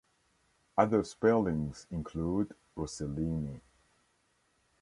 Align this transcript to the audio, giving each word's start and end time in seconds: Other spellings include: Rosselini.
Other 0.79 1.03
spellings 1.03 1.85
include: 1.91 2.55
Rosselini. 2.75 3.61